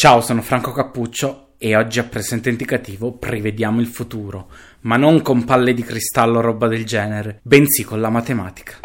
[0.00, 5.44] Ciao, sono Franco Cappuccio e oggi a presente indicativo prevediamo il futuro, ma non con
[5.44, 8.78] palle di cristallo o roba del genere, bensì con la matematica.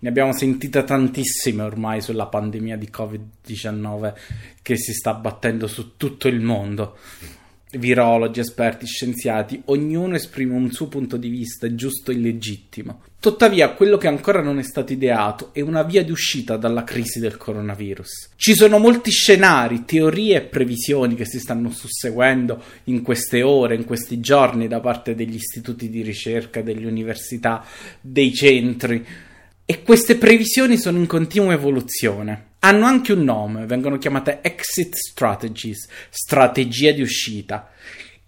[0.00, 4.14] Ne abbiamo sentita tantissime ormai sulla pandemia di Covid-19
[4.62, 6.96] che si sta battendo su tutto il mondo
[7.78, 13.02] virologi, esperti, scienziati, ognuno esprime un suo punto di vista giusto e legittimo.
[13.18, 17.20] Tuttavia, quello che ancora non è stato ideato è una via di uscita dalla crisi
[17.20, 18.30] del coronavirus.
[18.34, 23.84] Ci sono molti scenari, teorie e previsioni che si stanno susseguendo in queste ore, in
[23.84, 27.64] questi giorni da parte degli istituti di ricerca, delle università,
[28.00, 29.06] dei centri.
[29.64, 32.50] E queste previsioni sono in continua evoluzione.
[32.64, 37.72] Hanno anche un nome, vengono chiamate exit strategies, strategia di uscita,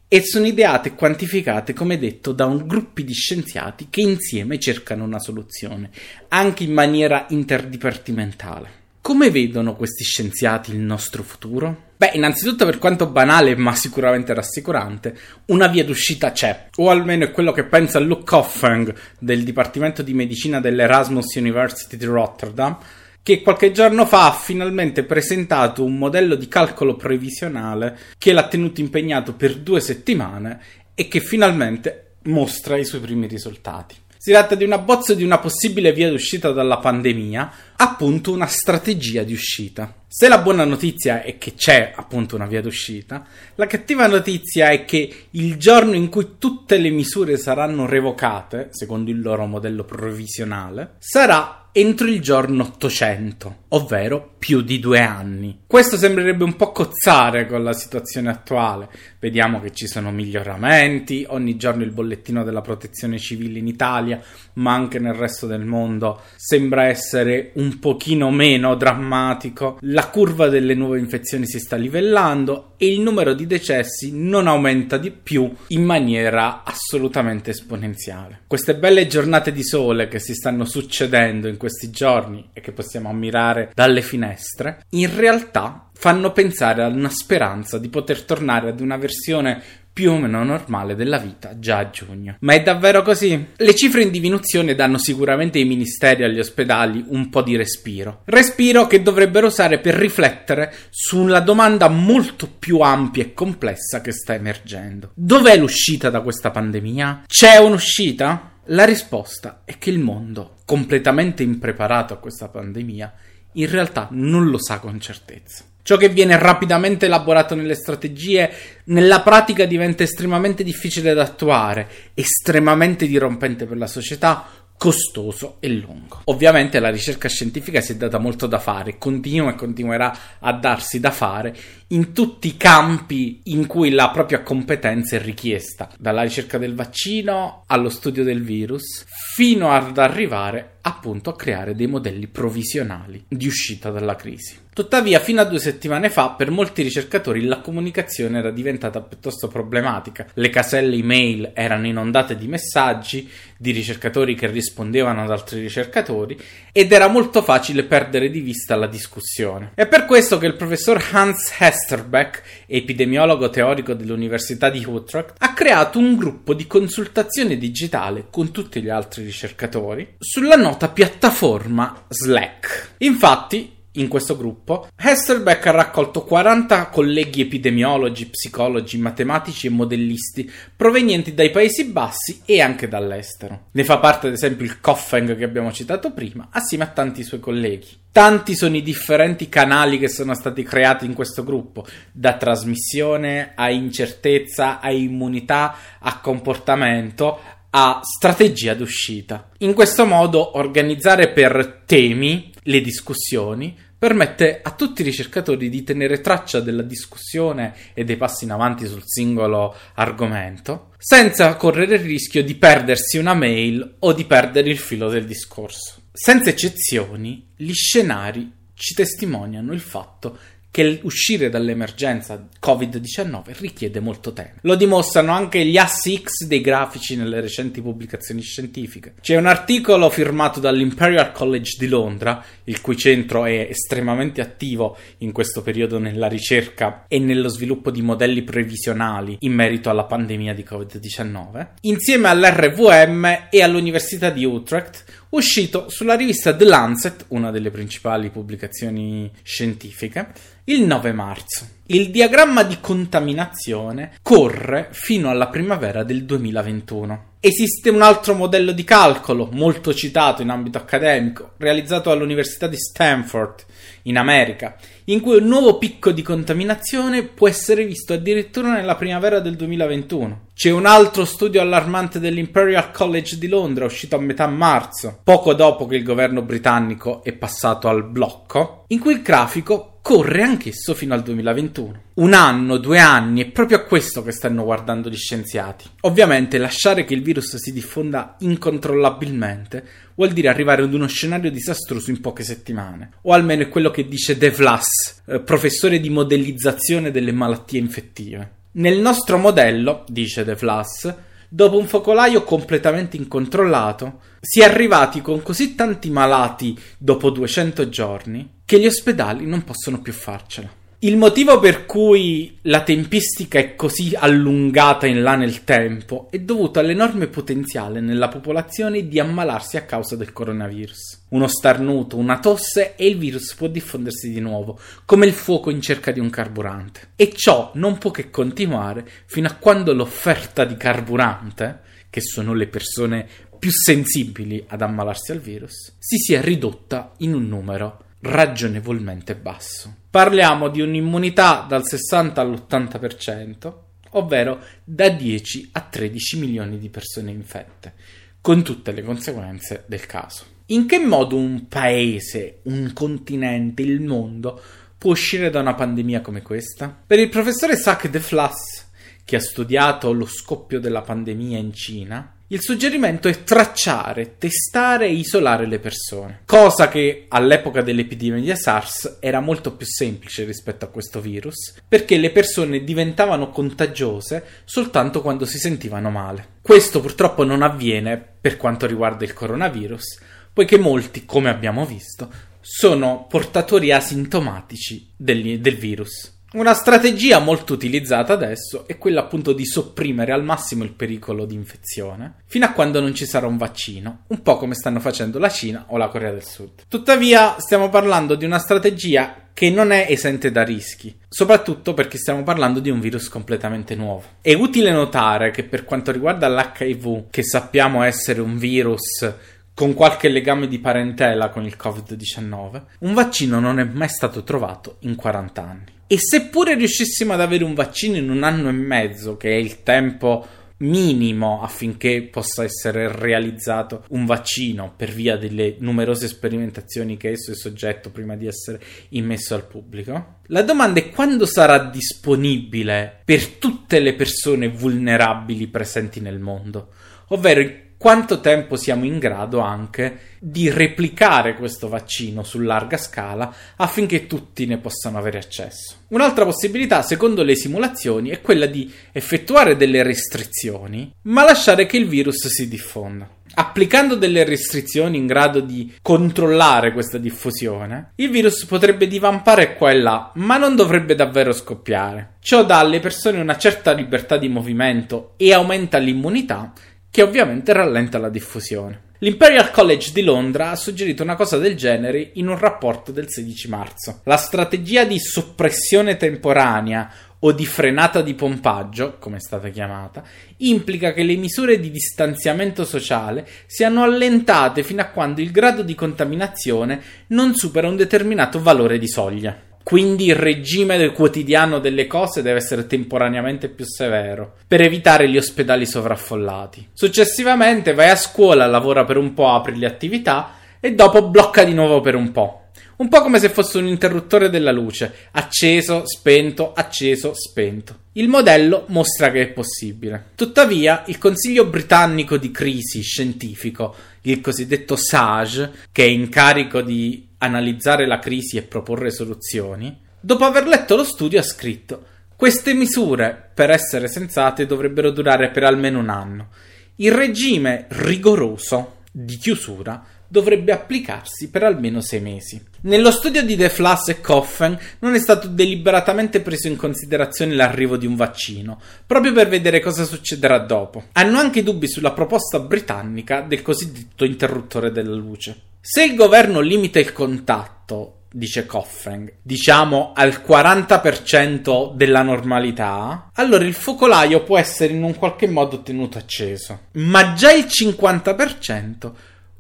[0.09, 5.05] e sono ideate e quantificate, come detto, da un gruppo di scienziati che insieme cercano
[5.05, 5.91] una soluzione,
[6.31, 8.83] anche in maniera interdipartimentale.
[9.01, 11.93] Come vedono questi scienziati il nostro futuro?
[11.97, 17.31] Beh, innanzitutto per quanto banale ma sicuramente rassicurante, una via d'uscita c'è, o almeno è
[17.31, 22.77] quello che pensa Luke Hoffeng del Dipartimento di Medicina dell'Erasmus University di Rotterdam,
[23.25, 28.83] che qualche giorno fa ha finalmente presentato un modello di calcolo previsionale che l'ha tenuto
[28.83, 30.61] impegnato per due settimane
[30.95, 33.97] e che finalmente mostra i suoi primi risultati.
[34.19, 39.23] Si tratta di una bozza di una possibile via d'uscita dalla pandemia, appunto una strategia
[39.23, 40.03] di uscita.
[40.07, 44.85] Se la buona notizia è che c'è appunto una via d'uscita, la cattiva notizia è
[44.85, 50.97] che il giorno in cui tutte le misure saranno revocate, secondo il loro modello provvisionale,
[50.99, 55.63] sarà entro il giorno 800, ovvero più di due anni.
[55.67, 58.89] Questo sembrerebbe un po' cozzare con la situazione attuale.
[59.19, 64.21] Vediamo che ci sono miglioramenti, ogni giorno il bollettino della protezione civile in Italia,
[64.55, 69.79] ma anche nel resto del mondo, sembra essere un pochino meno drammatico.
[69.81, 74.97] La curva delle nuove infezioni si sta livellando e il numero di decessi non aumenta
[74.97, 78.43] di più in maniera assolutamente esponenziale.
[78.47, 83.09] Queste belle giornate di sole che si stanno succedendo in questi giorni e che possiamo
[83.09, 88.99] ammirare dalle finestre, in realtà fanno pensare a una speranza di poter tornare ad una
[88.99, 89.63] versione
[89.95, 92.37] più o meno normale della vita già a giugno.
[92.41, 93.47] Ma è davvero così?
[93.57, 98.23] Le cifre in diminuzione danno sicuramente ai ministeri e agli ospedali un po' di respiro.
[98.25, 104.35] Respiro che dovrebbero usare per riflettere sulla domanda molto più ampia e complessa che sta
[104.35, 105.13] emergendo.
[105.15, 107.23] Dov'è l'uscita da questa pandemia?
[107.27, 108.51] C'è un'uscita?
[108.69, 113.13] La risposta è che il mondo, completamente impreparato a questa pandemia,
[113.53, 115.65] in realtà non lo sa con certezza.
[115.83, 118.51] Ciò che viene rapidamente elaborato nelle strategie,
[118.85, 124.47] nella pratica diventa estremamente difficile da attuare, estremamente dirompente per la società,
[124.79, 126.23] costoso e lungo.
[126.25, 131.01] Ovviamente la ricerca scientifica si è data molto da fare, continua e continuerà a darsi
[131.01, 131.55] da fare
[131.89, 137.65] in tutti i campi in cui la propria competenza è richiesta, dalla ricerca del vaccino
[137.67, 143.91] allo studio del virus, fino ad arrivare appunto a creare dei modelli provvisionali di uscita
[143.91, 144.63] dalla crisi.
[144.75, 150.27] Tuttavia, fino a due settimane fa, per molti ricercatori la comunicazione era diventata piuttosto problematica.
[150.35, 156.37] Le caselle email erano inondate di messaggi di ricercatori che rispondevano ad altri ricercatori
[156.73, 159.71] ed era molto facile perdere di vista la discussione.
[159.75, 165.99] È per questo che il professor Hans Hesterbeck, epidemiologo teorico dell'Università di Utrecht, ha creato
[165.99, 172.95] un gruppo di consultazione digitale con tutti gli altri ricercatori sulla nota piattaforma Slack.
[172.99, 181.35] Infatti, in questo gruppo, Hesterbeck ha raccolto 40 colleghi epidemiologi, psicologi, matematici e modellisti provenienti
[181.35, 183.67] dai Paesi Bassi e anche dall'estero.
[183.73, 187.41] Ne fa parte ad esempio il Koffeng che abbiamo citato prima, assieme a tanti suoi
[187.41, 188.03] colleghi.
[188.11, 193.71] Tanti sono i differenti canali che sono stati creati in questo gruppo, da trasmissione a
[193.71, 197.41] incertezza, a immunità, a comportamento,
[197.71, 199.49] a strategia d'uscita.
[199.59, 206.21] In questo modo organizzare per temi le discussioni permette a tutti i ricercatori di tenere
[206.21, 212.43] traccia della discussione e dei passi in avanti sul singolo argomento, senza correre il rischio
[212.43, 216.03] di perdersi una mail o di perdere il filo del discorso.
[216.13, 220.39] Senza eccezioni, gli scenari ci testimoniano il fatto
[220.75, 224.59] che uscire dall'emergenza Covid-19 richiede molto tempo.
[224.63, 229.15] Lo dimostrano anche gli assi X dei grafici nelle recenti pubblicazioni scientifiche.
[229.21, 235.31] C'è un articolo firmato dall'Imperial College di Londra, il cui centro è estremamente attivo in
[235.31, 240.67] questo periodo nella ricerca e nello sviluppo di modelli previsionali in merito alla pandemia di
[240.69, 248.31] Covid-19, insieme all'RVM e all'Università di Utrecht, uscito sulla rivista The Lancet, una delle principali
[248.31, 250.29] pubblicazioni scientifiche,
[250.65, 251.69] il 9 marzo.
[251.87, 257.33] Il diagramma di contaminazione corre fino alla primavera del 2021.
[257.41, 263.65] Esiste un altro modello di calcolo, molto citato in ambito accademico, realizzato all'Università di Stanford,
[264.05, 264.77] in America,
[265.07, 270.47] in cui un nuovo picco di contaminazione può essere visto addirittura nella primavera del 2021.
[270.55, 275.87] C'è un altro studio allarmante dell'Imperial College di Londra, uscito a metà marzo, poco dopo
[275.87, 281.15] che il governo britannico è passato al blocco, in cui il grafico corre anch'esso fino
[281.15, 282.03] al 2021.
[282.17, 285.89] Un anno, due anni, è proprio a questo che stanno guardando gli scienziati.
[286.03, 289.83] Ovviamente lasciare che il virus si diffonda incontrollabilmente
[290.15, 293.13] vuol dire arrivare ad uno scenario disastroso in poche settimane.
[293.23, 298.51] O almeno è quello che dice De Vlas, eh, professore di modellizzazione delle malattie infettive.
[298.73, 301.15] Nel nostro modello, dice De Vlas,
[301.55, 308.63] dopo un focolaio completamente incontrollato, si è arrivati con così tanti malati dopo 200 giorni
[308.65, 310.69] che gli ospedali non possono più farcela.
[311.05, 316.79] Il motivo per cui la tempistica è così allungata in là nel tempo è dovuto
[316.79, 321.25] all'enorme potenziale nella popolazione di ammalarsi a causa del coronavirus.
[321.29, 325.83] Uno starnuto, una tosse e il virus può diffondersi di nuovo, come il fuoco in
[325.83, 327.09] cerca di un carburante.
[327.17, 332.67] E ciò non può che continuare fino a quando l'offerta di carburante, che sono le
[332.67, 333.29] persone
[333.59, 339.95] più sensibili ad ammalarsi al virus, si sia ridotta in un numero ragionevolmente basso.
[340.11, 343.73] Parliamo di un'immunità dal 60 all'80%,
[344.11, 347.95] ovvero da 10 a 13 milioni di persone infette,
[348.41, 350.53] con tutte le conseguenze del caso.
[350.67, 354.61] In che modo un paese, un continente, il mondo
[354.97, 356.97] può uscire da una pandemia come questa?
[357.07, 358.89] Per il professore Sac de Flas,
[359.25, 365.13] che ha studiato lo scoppio della pandemia in Cina, il suggerimento è tracciare, testare e
[365.13, 371.23] isolare le persone, cosa che all'epoca dell'epidemia SARS era molto più semplice rispetto a questo
[371.23, 376.49] virus, perché le persone diventavano contagiose soltanto quando si sentivano male.
[376.61, 380.21] Questo purtroppo non avviene per quanto riguarda il coronavirus,
[380.53, 382.31] poiché molti, come abbiamo visto,
[382.61, 386.34] sono portatori asintomatici del, del virus.
[386.55, 391.57] Una strategia molto utilizzata adesso è quella appunto di sopprimere al massimo il pericolo di
[391.57, 395.49] infezione, fino a quando non ci sarà un vaccino, un po' come stanno facendo la
[395.49, 396.85] Cina o la Corea del Sud.
[396.87, 402.45] Tuttavia stiamo parlando di una strategia che non è esente da rischi, soprattutto perché stiamo
[402.45, 404.23] parlando di un virus completamente nuovo.
[404.41, 409.29] È utile notare che per quanto riguarda l'HIV, che sappiamo essere un virus
[409.75, 414.99] con qualche legame di parentela con il Covid-19, un vaccino non è mai stato trovato
[415.01, 415.94] in 40 anni.
[416.07, 419.83] E seppure riuscissimo ad avere un vaccino in un anno e mezzo, che è il
[419.83, 420.47] tempo
[420.79, 427.55] minimo affinché possa essere realizzato un vaccino per via delle numerose sperimentazioni che esso è
[427.55, 428.81] soggetto prima di essere
[429.11, 430.41] immesso al pubblico.
[430.49, 436.93] La domanda è quando sarà disponibile per tutte le persone vulnerabili presenti nel mondo,
[437.29, 437.61] ovvero
[438.05, 444.67] quanto tempo siamo in grado anche di replicare questo vaccino su larga scala affinché tutti
[444.67, 445.95] ne possano avere accesso.
[446.09, 452.07] Un'altra possibilità, secondo le simulazioni, è quella di effettuare delle restrizioni, ma lasciare che il
[452.07, 453.27] virus si diffonda.
[453.57, 459.99] Applicando delle restrizioni in grado di controllare questa diffusione, il virus potrebbe divampare qua e
[459.99, 462.35] là, ma non dovrebbe davvero scoppiare.
[462.41, 466.73] Ciò dà alle persone una certa libertà di movimento e aumenta l'immunità
[467.15, 469.03] che ovviamente rallenta la diffusione.
[469.19, 473.69] L'Imperial College di Londra ha suggerito una cosa del genere in un rapporto del 16
[473.69, 474.21] marzo.
[474.25, 480.25] La strategia di soppressione temporanea o di frenata di pompaggio, come è stata chiamata,
[480.57, 485.95] implica che le misure di distanziamento sociale siano allentate fino a quando il grado di
[485.95, 489.57] contaminazione non supera un determinato valore di soglia.
[489.85, 495.37] Quindi il regime del quotidiano delle cose deve essere temporaneamente più severo per evitare gli
[495.37, 496.89] ospedali sovraffollati.
[496.95, 501.75] Successivamente vai a scuola, lavora per un po', apri le attività e dopo blocca di
[501.75, 502.64] nuovo per un po'.
[502.97, 508.03] Un po' come se fosse un interruttore della luce, acceso, spento, acceso, spento.
[508.13, 510.27] Il modello mostra che è possibile.
[510.37, 517.31] Tuttavia, il Consiglio britannico di crisi scientifico, il cosiddetto SAGE, che è in carico di
[517.39, 522.05] analizzare la crisi e proporre soluzioni, dopo aver letto lo studio, ha scritto:
[522.37, 526.49] Queste misure, per essere sensate, dovrebbero durare per almeno un anno.
[526.97, 532.63] Il regime rigoroso di chiusura dovrebbe applicarsi per almeno sei mesi.
[532.83, 537.97] Nello studio di De Flas e Coffen non è stato deliberatamente preso in considerazione l'arrivo
[537.97, 541.05] di un vaccino, proprio per vedere cosa succederà dopo.
[541.13, 545.57] Hanno anche dubbi sulla proposta britannica del cosiddetto interruttore della luce.
[545.81, 553.75] Se il governo limita il contatto, dice Coffen, diciamo al 40% della normalità, allora il
[553.75, 556.87] focolaio può essere in un qualche modo tenuto acceso.
[556.93, 559.13] Ma già il 50%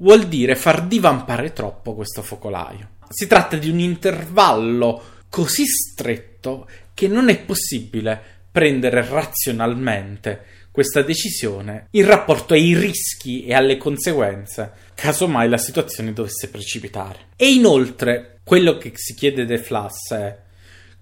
[0.04, 2.90] vuol dire far divampare troppo questo focolaio.
[3.08, 11.86] Si tratta di un intervallo così stretto che non è possibile prendere razionalmente questa decisione
[11.92, 17.28] in rapporto ai rischi e alle conseguenze, casomai la situazione dovesse precipitare.
[17.36, 20.38] E inoltre, quello che si chiede De Flas è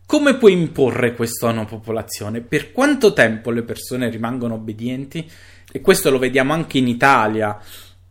[0.07, 2.43] come puoi imporre questo a una popolazione?
[2.43, 5.29] Per quanto tempo le persone rimangono obbedienti?
[5.73, 7.59] E questo lo vediamo anche in Italia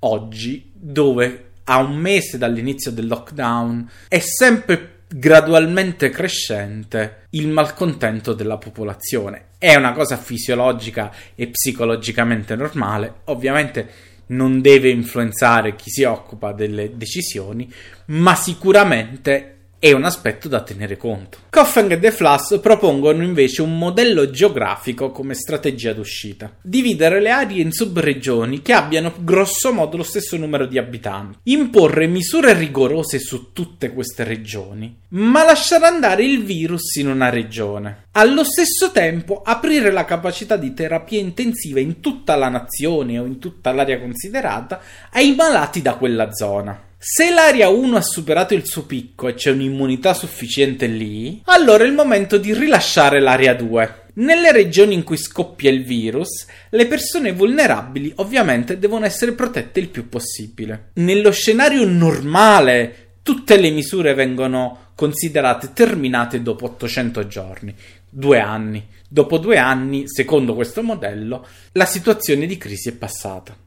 [0.01, 8.57] oggi, dove a un mese dall'inizio del lockdown è sempre gradualmente crescente il malcontento della
[8.57, 9.49] popolazione.
[9.57, 16.95] È una cosa fisiologica e psicologicamente normale, ovviamente non deve influenzare chi si occupa delle
[16.95, 17.71] decisioni,
[18.07, 21.39] ma sicuramente è un aspetto da tenere conto.
[21.49, 26.57] Coffeng e De Flas propongono invece un modello geografico come strategia d'uscita.
[26.61, 31.39] Dividere le aree in subregioni che abbiano grosso modo lo stesso numero di abitanti.
[31.45, 38.03] Imporre misure rigorose su tutte queste regioni, ma lasciare andare il virus in una regione.
[38.11, 43.39] Allo stesso tempo aprire la capacità di terapia intensiva in tutta la nazione o in
[43.39, 44.79] tutta l'area considerata
[45.11, 46.89] ai malati da quella zona.
[47.03, 51.87] Se l'area 1 ha superato il suo picco e c'è un'immunità sufficiente lì, allora è
[51.87, 54.03] il momento di rilasciare l'area 2.
[54.13, 59.89] Nelle regioni in cui scoppia il virus, le persone vulnerabili ovviamente devono essere protette il
[59.89, 60.91] più possibile.
[60.93, 67.73] Nello scenario normale, tutte le misure vengono considerate terminate dopo 800 giorni,
[68.07, 68.85] due anni.
[69.09, 73.57] Dopo due anni, secondo questo modello, la situazione di crisi è passata.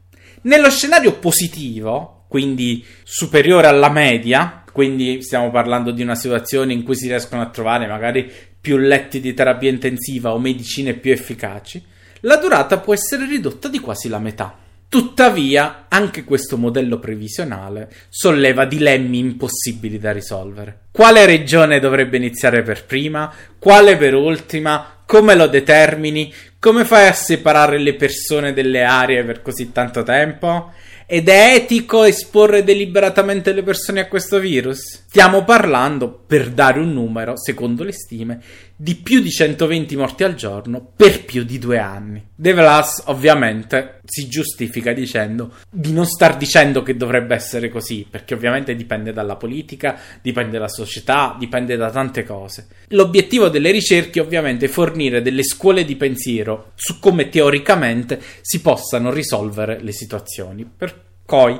[0.43, 6.95] Nello scenario positivo, quindi superiore alla media, quindi stiamo parlando di una situazione in cui
[6.95, 11.83] si riescono a trovare magari più letti di terapia intensiva o medicine più efficaci,
[12.21, 14.57] la durata può essere ridotta di quasi la metà.
[14.87, 20.79] Tuttavia, anche questo modello previsionale solleva dilemmi impossibili da risolvere.
[20.91, 23.31] Quale regione dovrebbe iniziare per prima?
[23.59, 25.01] Quale per ultima?
[25.05, 26.33] Come lo determini?
[26.59, 30.71] Come fai a separare le persone delle aree per così tanto tempo?
[31.07, 35.04] Ed è etico esporre deliberatamente le persone a questo virus?
[35.15, 38.41] Stiamo parlando, per dare un numero, secondo le stime,
[38.75, 42.21] di più di 120 morti al giorno per più di due anni.
[42.35, 48.33] De Vlas ovviamente si giustifica dicendo di non star dicendo che dovrebbe essere così, perché
[48.33, 52.67] ovviamente dipende dalla politica, dipende dalla società, dipende da tante cose.
[52.89, 59.13] L'obiettivo delle ricerche ovviamente è fornire delle scuole di pensiero su come teoricamente si possano
[59.13, 60.93] risolvere le situazioni, per
[61.25, 61.57] poi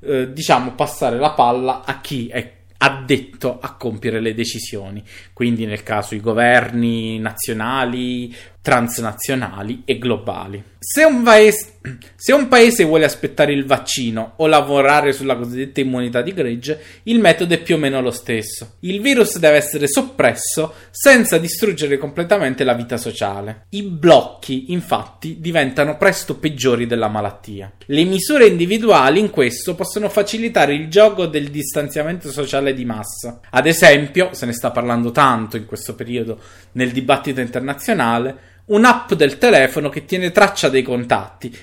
[0.00, 5.02] eh, diciamo passare la palla a chi è addetto a compiere le decisioni,
[5.32, 8.34] quindi nel caso i governi nazionali,
[8.66, 10.60] transnazionali e globali.
[10.76, 11.78] Se un, paese,
[12.16, 17.20] se un, paese, vuole aspettare il vaccino o lavorare sulla cosiddetta immunità di gregge, il
[17.20, 18.78] metodo è più o meno lo stesso.
[18.80, 23.66] Il virus deve essere soppresso senza distruggere completamente la vita sociale.
[23.70, 27.72] I blocchi, infatti, diventano presto peggiori della malattia.
[27.86, 33.38] Le misure individuali in questo possono facilitare il gioco del distanziamento sociale di massa.
[33.48, 36.40] Ad esempio, se ne sta parlando tanto in questo periodo
[36.72, 41.56] nel dibattito internazionale, un'app del telefono che tiene traccia dei contatti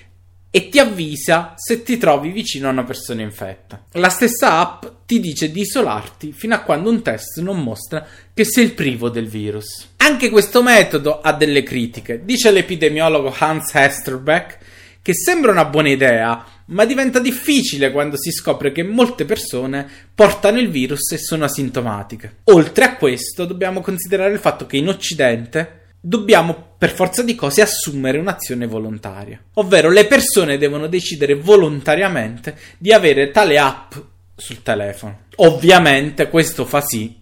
[0.56, 3.86] e ti avvisa se ti trovi vicino a una persona infetta.
[3.94, 8.46] La stessa app ti dice di isolarti fino a quando un test non mostra che
[8.46, 9.90] sei privo del virus.
[9.98, 14.58] Anche questo metodo ha delle critiche, dice l'epidemiologo Hans Hesterbeck,
[15.02, 20.60] che sembra una buona idea, ma diventa difficile quando si scopre che molte persone portano
[20.60, 22.42] il virus e sono asintomatiche.
[22.46, 27.62] Oltre a questo, dobbiamo considerare il fatto che in Occidente dobbiamo per forza di cose
[27.62, 29.42] assumere un'azione volontaria.
[29.54, 33.94] Ovvero le persone devono decidere volontariamente di avere tale app
[34.36, 35.20] sul telefono.
[35.38, 37.22] Ovviamente questo fa sì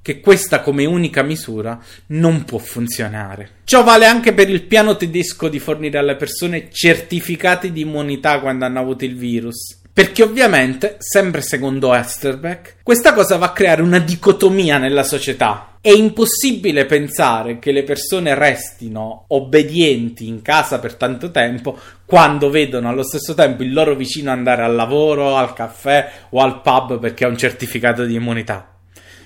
[0.00, 3.58] che questa come unica misura non può funzionare.
[3.64, 8.64] Ciò vale anche per il piano tedesco di fornire alle persone certificati di immunità quando
[8.64, 9.78] hanno avuto il virus.
[9.92, 15.88] Perché ovviamente, sempre secondo Esterbeck, questa cosa va a creare una dicotomia nella società È
[15.88, 23.02] impossibile pensare che le persone restino obbedienti in casa per tanto tempo quando vedono allo
[23.02, 27.28] stesso tempo il loro vicino andare al lavoro, al caffè o al pub perché ha
[27.28, 28.74] un certificato di immunità.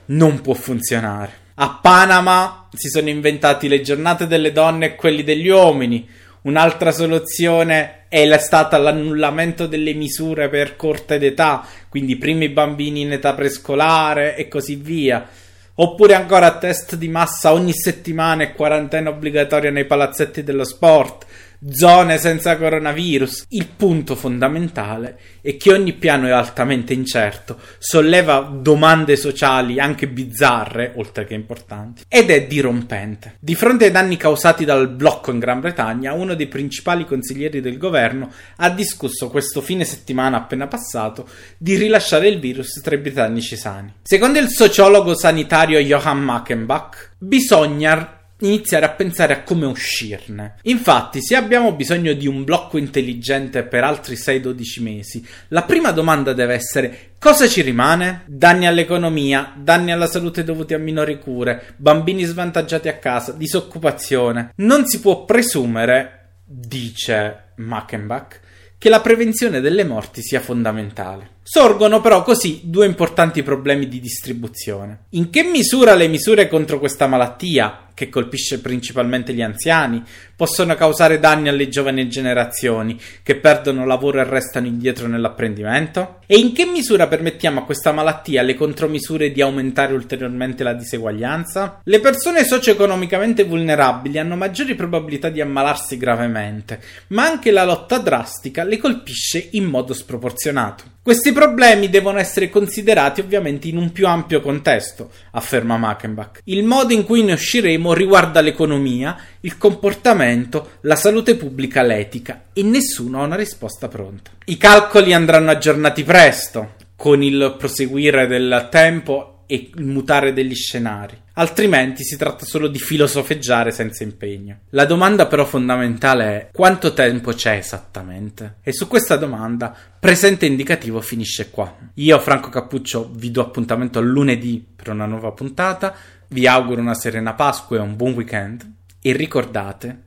[0.07, 1.33] Non può funzionare.
[1.55, 6.09] A Panama si sono inventati le giornate delle donne e quelli degli uomini.
[6.43, 13.35] Un'altra soluzione è stata l'annullamento delle misure per corte d'età, quindi primi bambini in età
[13.35, 15.29] prescolare e così via.
[15.77, 21.27] Oppure ancora test di massa ogni settimana e quarantena obbligatoria nei palazzetti dello sport
[21.73, 23.47] zone senza coronavirus.
[23.49, 30.93] Il punto fondamentale è che ogni piano è altamente incerto, solleva domande sociali anche bizzarre,
[30.97, 33.37] oltre che importanti, ed è dirompente.
[33.41, 37.79] Di fronte ai danni causati dal blocco in Gran Bretagna, uno dei principali consiglieri del
[37.79, 43.57] governo ha discusso questo fine settimana appena passato di rilasciare il virus tra i britannici
[43.57, 43.93] sani.
[44.03, 50.57] Secondo il sociologo sanitario Johann Mackenbach, bisogna iniziare a pensare a come uscirne.
[50.63, 56.33] Infatti, se abbiamo bisogno di un blocco intelligente per altri 6-12 mesi, la prima domanda
[56.33, 58.25] deve essere cosa ci rimane?
[58.27, 64.53] Danni all'economia, danni alla salute dovuti a minori cure, bambini svantaggiati a casa, disoccupazione.
[64.57, 68.41] Non si può presumere, dice Mackenbach,
[68.77, 71.31] che la prevenzione delle morti sia fondamentale.
[71.43, 75.05] Sorgono però così due importanti problemi di distribuzione.
[75.11, 80.03] In che misura le misure contro questa malattia che colpisce principalmente gli anziani,
[80.37, 86.19] possono causare danni alle giovani generazioni che perdono lavoro e restano indietro nell'apprendimento?
[86.27, 91.81] E in che misura permettiamo a questa malattia le contromisure di aumentare ulteriormente la diseguaglianza?
[91.85, 98.65] Le persone socio-economicamente vulnerabili hanno maggiori probabilità di ammalarsi gravemente, ma anche la lotta drastica
[98.65, 100.93] le colpisce in modo sproporzionato.
[101.05, 106.41] Questi problemi devono essere considerati ovviamente in un più ampio contesto, afferma Mackenbach.
[106.45, 112.63] Il modo in cui ne usciremo riguarda l'economia, il comportamento, la salute pubblica, l'etica e
[112.63, 114.31] nessuno ha una risposta pronta.
[114.47, 121.21] I calcoli andranno aggiornati presto, con il proseguire del tempo e il mutare degli scenari.
[121.35, 124.61] Altrimenti si tratta solo di filosofeggiare senza impegno.
[124.71, 128.59] La domanda però fondamentale è quanto tempo c'è esattamente?
[128.63, 131.77] E su questa domanda presente indicativo finisce qua.
[131.95, 135.95] Io, Franco Cappuccio, vi do appuntamento lunedì per una nuova puntata.
[136.29, 138.73] Vi auguro una serena Pasqua e un buon weekend.
[139.01, 140.05] E ricordate,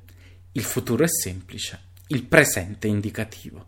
[0.53, 3.65] il futuro è semplice, il presente è indicativo.